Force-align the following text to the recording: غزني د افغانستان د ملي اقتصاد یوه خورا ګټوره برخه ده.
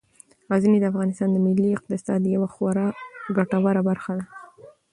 غزني 0.51 0.77
د 0.81 0.85
افغانستان 0.91 1.29
د 1.31 1.37
ملي 1.45 1.67
اقتصاد 1.77 2.21
یوه 2.35 2.49
خورا 2.53 2.87
ګټوره 3.37 3.81
برخه 3.89 4.11
ده. 4.17 4.25